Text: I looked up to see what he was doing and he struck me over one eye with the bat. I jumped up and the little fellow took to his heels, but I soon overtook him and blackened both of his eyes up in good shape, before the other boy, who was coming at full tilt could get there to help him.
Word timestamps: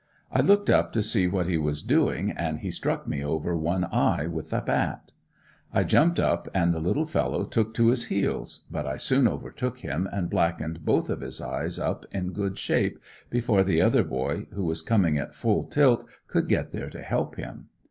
I 0.31 0.41
looked 0.41 0.67
up 0.67 0.93
to 0.93 1.03
see 1.03 1.27
what 1.27 1.45
he 1.45 1.59
was 1.59 1.83
doing 1.83 2.31
and 2.31 2.57
he 2.61 2.71
struck 2.71 3.07
me 3.07 3.23
over 3.23 3.55
one 3.55 3.83
eye 3.83 4.25
with 4.25 4.49
the 4.49 4.59
bat. 4.65 5.11
I 5.71 5.83
jumped 5.83 6.19
up 6.19 6.47
and 6.55 6.73
the 6.73 6.79
little 6.79 7.05
fellow 7.05 7.45
took 7.45 7.75
to 7.75 7.89
his 7.89 8.05
heels, 8.05 8.61
but 8.71 8.87
I 8.87 8.97
soon 8.97 9.27
overtook 9.27 9.81
him 9.81 10.09
and 10.11 10.27
blackened 10.27 10.83
both 10.85 11.11
of 11.11 11.21
his 11.21 11.39
eyes 11.39 11.77
up 11.77 12.07
in 12.11 12.33
good 12.33 12.57
shape, 12.57 12.97
before 13.29 13.63
the 13.63 13.79
other 13.83 14.03
boy, 14.03 14.47
who 14.53 14.65
was 14.65 14.81
coming 14.81 15.19
at 15.19 15.35
full 15.35 15.65
tilt 15.65 16.03
could 16.25 16.47
get 16.49 16.71
there 16.71 16.89
to 16.89 17.03
help 17.03 17.35
him. 17.35 17.67